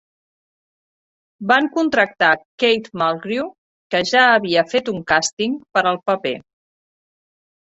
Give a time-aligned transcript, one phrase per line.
[1.51, 2.29] Van contractar
[2.63, 3.51] Kate Mulgrew,
[3.95, 6.35] que ja havia fet un càsting per al paper.